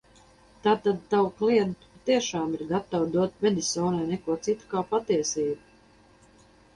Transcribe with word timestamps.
"Tātad 0.67 1.01
tava 1.09 1.29
kliente 1.41 1.89
patiešām 1.97 2.55
ir 2.59 2.63
gatava 2.71 3.09
dot 3.15 3.35
Medisonai 3.47 4.07
"Neko 4.15 4.39
citu, 4.49 4.71
kā 4.73 4.83
patiesību"?" 4.95 6.43